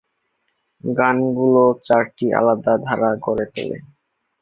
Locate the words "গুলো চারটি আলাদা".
1.37-2.73